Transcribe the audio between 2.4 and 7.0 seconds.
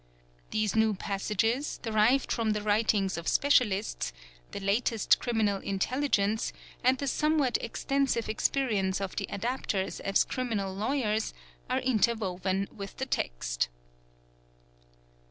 the writings of specialists, the latest criminal intelligence, and